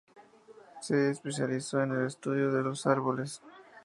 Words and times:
Se 0.81 1.11
especializó 1.11 1.79
en 1.83 1.91
el 1.91 2.07
estudio 2.07 2.51
de 2.51 2.63
los 2.63 2.87
árboles. 2.87 3.39